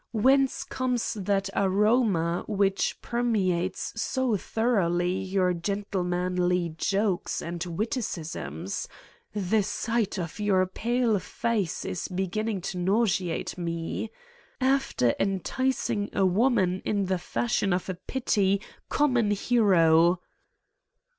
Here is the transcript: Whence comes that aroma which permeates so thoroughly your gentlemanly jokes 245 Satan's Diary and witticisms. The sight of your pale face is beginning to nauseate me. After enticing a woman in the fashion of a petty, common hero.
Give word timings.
Whence 0.13 0.63
comes 0.63 1.13
that 1.13 1.51
aroma 1.55 2.43
which 2.47 2.99
permeates 3.03 3.93
so 4.01 4.35
thoroughly 4.35 5.13
your 5.13 5.53
gentlemanly 5.53 6.69
jokes 6.75 7.37
245 7.37 8.03
Satan's 8.03 8.15
Diary 8.15 8.25
and 8.25 8.65
witticisms. 8.65 8.87
The 9.51 9.61
sight 9.61 10.17
of 10.17 10.39
your 10.39 10.65
pale 10.65 11.19
face 11.19 11.85
is 11.85 12.07
beginning 12.07 12.61
to 12.61 12.79
nauseate 12.79 13.59
me. 13.59 14.09
After 14.59 15.13
enticing 15.19 16.09
a 16.13 16.25
woman 16.25 16.81
in 16.83 17.05
the 17.05 17.19
fashion 17.19 17.71
of 17.71 17.87
a 17.87 17.93
petty, 17.93 18.59
common 18.89 19.29
hero. 19.29 20.19